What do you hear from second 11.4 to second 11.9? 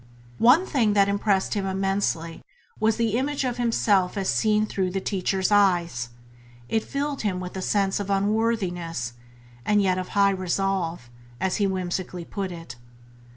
he